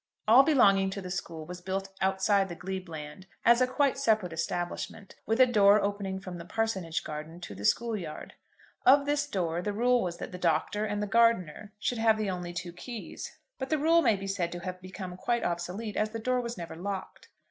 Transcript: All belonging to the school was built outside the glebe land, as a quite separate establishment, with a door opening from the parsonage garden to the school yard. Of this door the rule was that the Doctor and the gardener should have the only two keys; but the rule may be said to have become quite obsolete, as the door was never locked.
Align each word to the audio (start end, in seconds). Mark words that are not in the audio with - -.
All 0.27 0.41
belonging 0.41 0.89
to 0.89 0.99
the 1.01 1.11
school 1.11 1.45
was 1.45 1.61
built 1.61 1.89
outside 2.01 2.49
the 2.49 2.55
glebe 2.55 2.89
land, 2.89 3.27
as 3.45 3.61
a 3.61 3.67
quite 3.67 3.99
separate 3.99 4.33
establishment, 4.33 5.15
with 5.27 5.39
a 5.39 5.45
door 5.45 5.79
opening 5.79 6.19
from 6.19 6.39
the 6.39 6.43
parsonage 6.43 7.03
garden 7.03 7.39
to 7.41 7.53
the 7.53 7.65
school 7.65 7.95
yard. 7.95 8.33
Of 8.83 9.05
this 9.05 9.27
door 9.27 9.61
the 9.61 9.73
rule 9.73 10.01
was 10.01 10.17
that 10.17 10.31
the 10.31 10.39
Doctor 10.39 10.85
and 10.85 11.03
the 11.03 11.05
gardener 11.05 11.73
should 11.77 11.99
have 11.99 12.17
the 12.17 12.31
only 12.31 12.51
two 12.51 12.73
keys; 12.73 13.37
but 13.59 13.69
the 13.69 13.77
rule 13.77 14.01
may 14.01 14.15
be 14.15 14.25
said 14.25 14.51
to 14.53 14.59
have 14.61 14.81
become 14.81 15.15
quite 15.17 15.43
obsolete, 15.43 15.95
as 15.95 16.09
the 16.09 16.17
door 16.19 16.41
was 16.41 16.57
never 16.57 16.75
locked. 16.75 17.29